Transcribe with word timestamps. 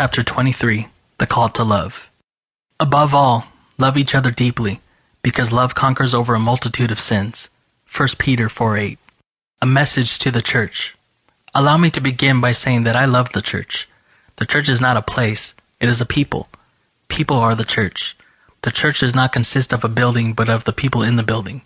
Chapter 0.00 0.22
23 0.22 0.86
The 1.16 1.26
Call 1.26 1.48
to 1.48 1.64
Love. 1.64 2.08
Above 2.78 3.16
all, 3.16 3.48
love 3.78 3.96
each 3.96 4.14
other 4.14 4.30
deeply, 4.30 4.80
because 5.22 5.50
love 5.50 5.74
conquers 5.74 6.14
over 6.14 6.36
a 6.36 6.38
multitude 6.38 6.92
of 6.92 7.00
sins. 7.00 7.50
1 7.92 8.10
Peter 8.16 8.48
4 8.48 8.76
8. 8.76 8.98
A 9.60 9.66
message 9.66 10.20
to 10.20 10.30
the 10.30 10.40
church. 10.40 10.96
Allow 11.52 11.78
me 11.78 11.90
to 11.90 12.00
begin 12.00 12.40
by 12.40 12.52
saying 12.52 12.84
that 12.84 12.94
I 12.94 13.06
love 13.06 13.32
the 13.32 13.42
church. 13.42 13.88
The 14.36 14.46
church 14.46 14.68
is 14.68 14.80
not 14.80 14.96
a 14.96 15.02
place, 15.02 15.56
it 15.80 15.88
is 15.88 16.00
a 16.00 16.06
people. 16.06 16.48
People 17.08 17.38
are 17.38 17.56
the 17.56 17.64
church. 17.64 18.16
The 18.62 18.70
church 18.70 19.00
does 19.00 19.16
not 19.16 19.32
consist 19.32 19.72
of 19.72 19.82
a 19.82 19.88
building, 19.88 20.32
but 20.32 20.48
of 20.48 20.62
the 20.62 20.72
people 20.72 21.02
in 21.02 21.16
the 21.16 21.24
building. 21.24 21.62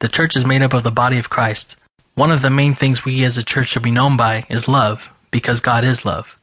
The 0.00 0.08
church 0.08 0.36
is 0.36 0.44
made 0.44 0.60
up 0.60 0.74
of 0.74 0.82
the 0.82 0.90
body 0.90 1.16
of 1.16 1.30
Christ. 1.30 1.76
One 2.14 2.30
of 2.30 2.42
the 2.42 2.50
main 2.50 2.74
things 2.74 3.06
we 3.06 3.24
as 3.24 3.38
a 3.38 3.42
church 3.42 3.68
should 3.68 3.82
be 3.82 3.90
known 3.90 4.18
by 4.18 4.44
is 4.50 4.68
love, 4.68 5.10
because 5.30 5.60
God 5.60 5.82
is 5.82 6.04
love. 6.04 6.38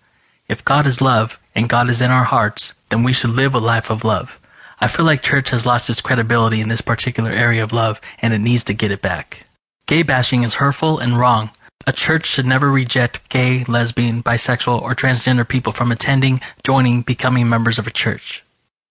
If 0.52 0.65
God 0.65 0.86
is 0.86 0.99
love, 0.99 1.39
and 1.55 1.70
God 1.70 1.88
is 1.89 2.02
in 2.02 2.11
our 2.11 2.25
hearts, 2.25 2.73
then 2.89 3.03
we 3.03 3.13
should 3.13 3.30
live 3.30 3.55
a 3.55 3.59
life 3.59 3.89
of 3.89 4.03
love. 4.03 4.38
I 4.81 4.88
feel 4.89 5.05
like 5.05 5.21
church 5.21 5.52
has 5.52 5.66
lost 5.66 5.89
its 5.89 6.02
credibility 6.02 6.59
in 6.59 6.67
this 6.67 6.81
particular 6.81 7.31
area 7.31 7.63
of 7.63 7.71
love, 7.71 8.02
and 8.21 8.34
it 8.34 8.39
needs 8.39 8.66
to 8.66 8.73
get 8.73 8.91
it 8.91 9.02
back. 9.02 9.45
Gay 9.88 10.03
bashing 10.03 10.43
is 10.43 10.55
hurtful 10.55 10.99
and 10.99 11.17
wrong. 11.17 11.52
A 11.88 11.93
church 11.93 12.26
should 12.26 12.45
never 12.45 12.70
reject 12.70 13.29
gay, 13.29 13.63
lesbian, 13.63 14.21
bisexual, 14.21 14.81
or 14.81 14.93
transgender 14.93 15.48
people 15.48 15.71
from 15.71 15.90
attending, 15.90 16.41
joining, 16.65 17.02
becoming 17.02 17.48
members 17.48 17.79
of 17.79 17.88
a 17.88 17.98
church. 18.04 18.43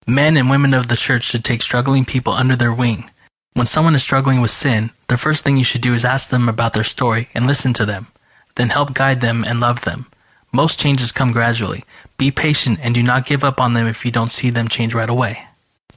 Men 0.06 0.38
and 0.38 0.48
women 0.48 0.72
of 0.72 0.88
the 0.88 0.96
church 0.96 1.24
should 1.24 1.44
take 1.44 1.60
struggling 1.60 2.06
people 2.06 2.32
under 2.32 2.56
their 2.56 2.72
wing. 2.72 3.10
When 3.52 3.66
someone 3.66 3.94
is 3.94 4.02
struggling 4.02 4.40
with 4.40 4.50
sin, 4.50 4.92
the 5.08 5.18
first 5.18 5.44
thing 5.44 5.58
you 5.58 5.64
should 5.64 5.82
do 5.82 5.92
is 5.92 6.06
ask 6.06 6.30
them 6.30 6.48
about 6.48 6.72
their 6.72 6.84
story 6.84 7.28
and 7.34 7.46
listen 7.46 7.74
to 7.74 7.84
them. 7.84 8.06
Then 8.54 8.70
help 8.70 8.94
guide 8.94 9.20
them 9.20 9.44
and 9.44 9.60
love 9.60 9.82
them. 9.82 10.06
Most 10.52 10.80
changes 10.80 11.12
come 11.12 11.30
gradually. 11.30 11.84
Be 12.18 12.30
patient 12.32 12.80
and 12.82 12.92
do 12.92 13.02
not 13.02 13.26
give 13.26 13.44
up 13.44 13.60
on 13.60 13.74
them 13.74 13.86
if 13.86 14.04
you 14.04 14.10
don't 14.10 14.32
see 14.32 14.50
them 14.50 14.66
change 14.66 14.94
right 14.94 15.08
away. 15.08 15.46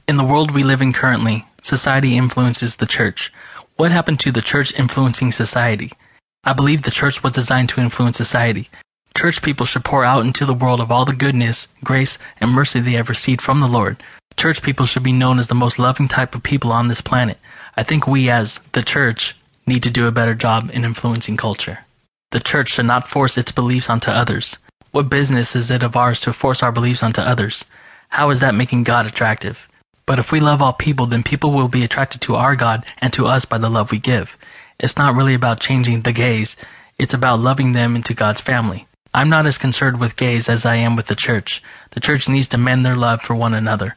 In 0.06 0.16
the 0.16 0.24
world 0.24 0.52
we 0.52 0.62
live 0.62 0.80
in 0.80 0.92
currently, 0.92 1.46
society 1.60 2.16
influences 2.16 2.76
the 2.76 2.86
church. 2.86 3.32
What 3.76 3.90
happened 3.90 4.20
to 4.20 4.30
the 4.30 4.40
church 4.40 4.78
influencing 4.78 5.32
society? 5.32 5.90
I 6.44 6.52
believe 6.52 6.82
the 6.82 6.92
church 6.92 7.22
was 7.22 7.32
designed 7.32 7.68
to 7.70 7.80
influence 7.80 8.16
society. 8.16 8.68
Church 9.16 9.42
people 9.42 9.66
should 9.66 9.84
pour 9.84 10.04
out 10.04 10.24
into 10.24 10.44
the 10.44 10.54
world 10.54 10.80
of 10.80 10.92
all 10.92 11.04
the 11.04 11.14
goodness, 11.14 11.68
grace, 11.82 12.18
and 12.40 12.50
mercy 12.50 12.78
they 12.78 12.92
have 12.92 13.08
received 13.08 13.40
from 13.40 13.60
the 13.60 13.66
Lord. 13.66 13.96
Church 14.36 14.62
people 14.62 14.86
should 14.86 15.02
be 15.02 15.12
known 15.12 15.38
as 15.38 15.48
the 15.48 15.54
most 15.54 15.78
loving 15.78 16.06
type 16.06 16.34
of 16.34 16.42
people 16.42 16.70
on 16.70 16.88
this 16.88 17.00
planet. 17.00 17.38
I 17.76 17.82
think 17.82 18.06
we 18.06 18.30
as 18.30 18.58
the 18.72 18.82
church 18.82 19.36
need 19.66 19.82
to 19.82 19.90
do 19.90 20.06
a 20.06 20.12
better 20.12 20.34
job 20.34 20.70
in 20.72 20.84
influencing 20.84 21.36
culture. 21.36 21.86
The 22.34 22.40
church 22.40 22.70
should 22.70 22.86
not 22.86 23.06
force 23.06 23.38
its 23.38 23.52
beliefs 23.52 23.88
onto 23.88 24.10
others. 24.10 24.56
What 24.90 25.08
business 25.08 25.54
is 25.54 25.70
it 25.70 25.84
of 25.84 25.94
ours 25.94 26.18
to 26.22 26.32
force 26.32 26.64
our 26.64 26.72
beliefs 26.72 27.00
onto 27.00 27.20
others? 27.20 27.64
How 28.08 28.30
is 28.30 28.40
that 28.40 28.56
making 28.56 28.82
God 28.82 29.06
attractive? 29.06 29.68
But 30.04 30.18
if 30.18 30.32
we 30.32 30.40
love 30.40 30.60
all 30.60 30.72
people, 30.72 31.06
then 31.06 31.22
people 31.22 31.52
will 31.52 31.68
be 31.68 31.84
attracted 31.84 32.20
to 32.22 32.34
our 32.34 32.56
God 32.56 32.84
and 32.98 33.12
to 33.12 33.28
us 33.28 33.44
by 33.44 33.58
the 33.58 33.70
love 33.70 33.92
we 33.92 34.00
give. 34.00 34.36
It's 34.80 34.96
not 34.96 35.14
really 35.14 35.34
about 35.34 35.60
changing 35.60 36.00
the 36.00 36.12
gays, 36.12 36.56
it's 36.98 37.14
about 37.14 37.38
loving 37.38 37.70
them 37.70 37.94
into 37.94 38.14
God's 38.14 38.40
family. 38.40 38.88
I'm 39.14 39.30
not 39.30 39.46
as 39.46 39.56
concerned 39.56 40.00
with 40.00 40.16
gays 40.16 40.48
as 40.48 40.66
I 40.66 40.74
am 40.74 40.96
with 40.96 41.06
the 41.06 41.14
church. 41.14 41.62
The 41.92 42.00
church 42.00 42.28
needs 42.28 42.48
to 42.48 42.58
mend 42.58 42.84
their 42.84 42.96
love 42.96 43.22
for 43.22 43.36
one 43.36 43.54
another. 43.54 43.94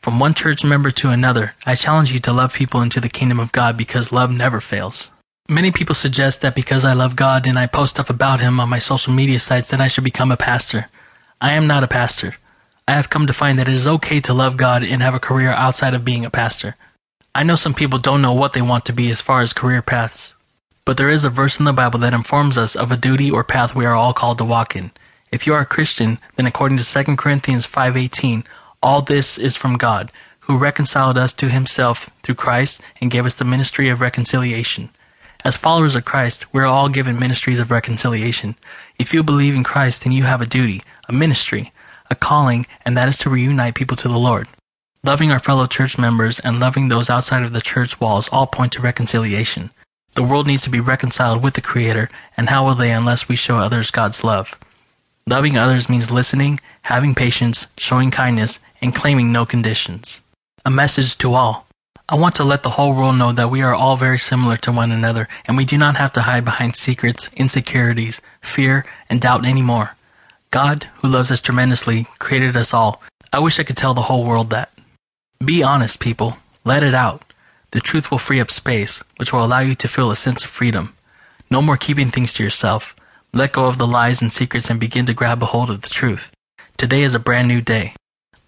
From 0.00 0.18
one 0.18 0.34
church 0.34 0.64
member 0.64 0.90
to 0.90 1.10
another, 1.10 1.54
I 1.64 1.76
challenge 1.76 2.12
you 2.12 2.18
to 2.18 2.32
love 2.32 2.52
people 2.52 2.80
into 2.80 3.00
the 3.00 3.08
kingdom 3.08 3.38
of 3.38 3.52
God 3.52 3.76
because 3.76 4.10
love 4.10 4.32
never 4.32 4.60
fails. 4.60 5.12
Many 5.48 5.70
people 5.70 5.94
suggest 5.94 6.42
that 6.42 6.56
because 6.56 6.84
I 6.84 6.92
love 6.92 7.14
God 7.14 7.46
and 7.46 7.56
I 7.56 7.68
post 7.68 7.94
stuff 7.94 8.10
about 8.10 8.40
Him 8.40 8.58
on 8.58 8.68
my 8.68 8.80
social 8.80 9.12
media 9.12 9.38
sites, 9.38 9.70
that 9.70 9.80
I 9.80 9.86
should 9.86 10.02
become 10.02 10.32
a 10.32 10.36
pastor. 10.36 10.88
I 11.40 11.52
am 11.52 11.68
not 11.68 11.84
a 11.84 11.88
pastor. 11.88 12.34
I 12.88 12.94
have 12.94 13.10
come 13.10 13.28
to 13.28 13.32
find 13.32 13.56
that 13.58 13.68
it 13.68 13.74
is 13.74 13.86
okay 13.86 14.20
to 14.22 14.34
love 14.34 14.56
God 14.56 14.82
and 14.82 15.02
have 15.02 15.14
a 15.14 15.20
career 15.20 15.50
outside 15.50 15.94
of 15.94 16.04
being 16.04 16.24
a 16.24 16.30
pastor. 16.30 16.74
I 17.32 17.44
know 17.44 17.54
some 17.54 17.74
people 17.74 18.00
don't 18.00 18.22
know 18.22 18.32
what 18.32 18.54
they 18.54 18.62
want 18.62 18.84
to 18.86 18.92
be 18.92 19.08
as 19.08 19.20
far 19.20 19.40
as 19.40 19.52
career 19.52 19.82
paths, 19.82 20.34
but 20.84 20.96
there 20.96 21.10
is 21.10 21.24
a 21.24 21.30
verse 21.30 21.60
in 21.60 21.64
the 21.64 21.72
Bible 21.72 22.00
that 22.00 22.12
informs 22.12 22.58
us 22.58 22.74
of 22.74 22.90
a 22.90 22.96
duty 22.96 23.30
or 23.30 23.44
path 23.44 23.72
we 23.72 23.86
are 23.86 23.94
all 23.94 24.12
called 24.12 24.38
to 24.38 24.44
walk 24.44 24.74
in. 24.74 24.90
If 25.30 25.46
you 25.46 25.54
are 25.54 25.60
a 25.60 25.66
Christian, 25.66 26.18
then 26.34 26.46
according 26.46 26.78
to 26.78 26.84
2 26.84 27.16
Corinthians 27.16 27.66
5:18, 27.66 28.42
all 28.82 29.00
this 29.00 29.38
is 29.38 29.54
from 29.54 29.76
God, 29.76 30.10
who 30.40 30.58
reconciled 30.58 31.16
us 31.16 31.32
to 31.34 31.48
himself 31.50 32.10
through 32.24 32.34
Christ 32.34 32.80
and 33.00 33.12
gave 33.12 33.26
us 33.26 33.34
the 33.34 33.44
ministry 33.44 33.88
of 33.88 34.00
reconciliation. 34.00 34.90
As 35.46 35.56
followers 35.56 35.94
of 35.94 36.04
Christ, 36.04 36.52
we're 36.52 36.64
all 36.64 36.88
given 36.88 37.20
ministries 37.20 37.60
of 37.60 37.70
reconciliation. 37.70 38.56
If 38.98 39.14
you 39.14 39.22
believe 39.22 39.54
in 39.54 39.62
Christ, 39.62 40.02
then 40.02 40.12
you 40.12 40.24
have 40.24 40.42
a 40.42 40.44
duty, 40.44 40.82
a 41.08 41.12
ministry, 41.12 41.72
a 42.10 42.16
calling, 42.16 42.66
and 42.84 42.96
that 42.96 43.08
is 43.08 43.16
to 43.18 43.30
reunite 43.30 43.76
people 43.76 43.96
to 43.98 44.08
the 44.08 44.18
Lord. 44.18 44.48
Loving 45.04 45.30
our 45.30 45.38
fellow 45.38 45.66
church 45.66 45.98
members 45.98 46.40
and 46.40 46.58
loving 46.58 46.88
those 46.88 47.08
outside 47.08 47.44
of 47.44 47.52
the 47.52 47.60
church 47.60 48.00
walls 48.00 48.28
all 48.32 48.48
point 48.48 48.72
to 48.72 48.82
reconciliation. 48.82 49.70
The 50.16 50.24
world 50.24 50.48
needs 50.48 50.62
to 50.62 50.68
be 50.68 50.80
reconciled 50.80 51.44
with 51.44 51.54
the 51.54 51.60
Creator, 51.60 52.08
and 52.36 52.48
how 52.48 52.66
will 52.66 52.74
they 52.74 52.90
unless 52.90 53.28
we 53.28 53.36
show 53.36 53.58
others 53.58 53.92
God's 53.92 54.24
love? 54.24 54.58
Loving 55.28 55.56
others 55.56 55.88
means 55.88 56.10
listening, 56.10 56.58
having 56.82 57.14
patience, 57.14 57.68
showing 57.78 58.10
kindness, 58.10 58.58
and 58.80 58.92
claiming 58.92 59.30
no 59.30 59.46
conditions. 59.46 60.20
A 60.64 60.72
message 60.72 61.16
to 61.18 61.34
all. 61.34 61.65
I 62.08 62.14
want 62.14 62.36
to 62.36 62.44
let 62.44 62.62
the 62.62 62.70
whole 62.70 62.94
world 62.94 63.16
know 63.16 63.32
that 63.32 63.50
we 63.50 63.62
are 63.62 63.74
all 63.74 63.96
very 63.96 64.18
similar 64.18 64.56
to 64.58 64.70
one 64.70 64.92
another, 64.92 65.26
and 65.44 65.56
we 65.56 65.64
do 65.64 65.76
not 65.76 65.96
have 65.96 66.12
to 66.12 66.22
hide 66.22 66.44
behind 66.44 66.76
secrets, 66.76 67.28
insecurities, 67.34 68.22
fear, 68.40 68.84
and 69.10 69.20
doubt 69.20 69.44
anymore. 69.44 69.96
God, 70.52 70.88
who 70.98 71.08
loves 71.08 71.32
us 71.32 71.40
tremendously, 71.40 72.06
created 72.20 72.56
us 72.56 72.72
all. 72.72 73.02
I 73.32 73.40
wish 73.40 73.58
I 73.58 73.64
could 73.64 73.76
tell 73.76 73.92
the 73.92 74.02
whole 74.02 74.24
world 74.24 74.50
that. 74.50 74.72
Be 75.44 75.64
honest, 75.64 75.98
people. 75.98 76.38
Let 76.64 76.84
it 76.84 76.94
out. 76.94 77.24
The 77.72 77.80
truth 77.80 78.12
will 78.12 78.18
free 78.18 78.38
up 78.38 78.52
space, 78.52 79.02
which 79.16 79.32
will 79.32 79.44
allow 79.44 79.58
you 79.58 79.74
to 79.74 79.88
feel 79.88 80.12
a 80.12 80.16
sense 80.16 80.44
of 80.44 80.50
freedom. 80.50 80.94
No 81.50 81.60
more 81.60 81.76
keeping 81.76 82.08
things 82.08 82.32
to 82.34 82.44
yourself. 82.44 82.94
Let 83.34 83.52
go 83.52 83.66
of 83.66 83.78
the 83.78 83.86
lies 83.86 84.22
and 84.22 84.32
secrets 84.32 84.70
and 84.70 84.78
begin 84.78 85.06
to 85.06 85.12
grab 85.12 85.42
a 85.42 85.46
hold 85.46 85.70
of 85.70 85.82
the 85.82 85.88
truth. 85.88 86.30
Today 86.76 87.02
is 87.02 87.14
a 87.14 87.18
brand 87.18 87.48
new 87.48 87.60
day. 87.60 87.94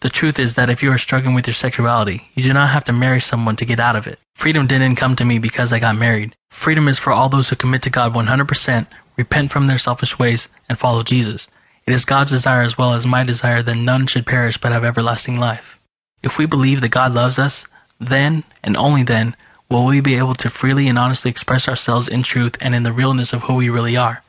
The 0.00 0.08
truth 0.08 0.38
is 0.38 0.54
that 0.54 0.70
if 0.70 0.82
you 0.82 0.92
are 0.92 0.98
struggling 0.98 1.34
with 1.34 1.46
your 1.46 1.54
sexuality, 1.54 2.30
you 2.34 2.42
do 2.44 2.52
not 2.52 2.70
have 2.70 2.84
to 2.84 2.92
marry 2.92 3.20
someone 3.20 3.56
to 3.56 3.64
get 3.64 3.80
out 3.80 3.96
of 3.96 4.06
it. 4.06 4.20
Freedom 4.34 4.66
didn't 4.66 4.94
come 4.94 5.16
to 5.16 5.24
me 5.24 5.38
because 5.38 5.72
I 5.72 5.80
got 5.80 5.96
married. 5.96 6.34
Freedom 6.50 6.86
is 6.86 6.98
for 6.98 7.12
all 7.12 7.28
those 7.28 7.48
who 7.48 7.56
commit 7.56 7.82
to 7.82 7.90
God 7.90 8.14
100%, 8.14 8.86
repent 9.16 9.50
from 9.50 9.66
their 9.66 9.78
selfish 9.78 10.18
ways, 10.18 10.48
and 10.68 10.78
follow 10.78 11.02
Jesus. 11.02 11.48
It 11.84 11.92
is 11.92 12.04
God's 12.04 12.30
desire 12.30 12.62
as 12.62 12.78
well 12.78 12.94
as 12.94 13.06
my 13.06 13.24
desire 13.24 13.62
that 13.62 13.74
none 13.74 14.06
should 14.06 14.26
perish 14.26 14.56
but 14.58 14.72
have 14.72 14.84
everlasting 14.84 15.40
life. 15.40 15.80
If 16.22 16.38
we 16.38 16.46
believe 16.46 16.80
that 16.82 16.90
God 16.90 17.14
loves 17.14 17.38
us, 17.38 17.66
then, 17.98 18.44
and 18.62 18.76
only 18.76 19.02
then, 19.02 19.34
will 19.68 19.84
we 19.84 20.00
be 20.00 20.16
able 20.16 20.34
to 20.34 20.48
freely 20.48 20.88
and 20.88 20.98
honestly 20.98 21.30
express 21.30 21.68
ourselves 21.68 22.08
in 22.08 22.22
truth 22.22 22.56
and 22.60 22.74
in 22.74 22.84
the 22.84 22.92
realness 22.92 23.32
of 23.32 23.42
who 23.42 23.54
we 23.54 23.68
really 23.68 23.96
are. 23.96 24.22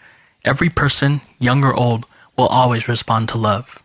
Every 0.44 0.69
person, 0.69 1.22
young 1.38 1.63
or 1.63 1.75
old, 1.75 2.06
will 2.38 2.47
always 2.47 2.88
respond 2.88 3.30
to 3.30 3.38
love. 3.38 3.84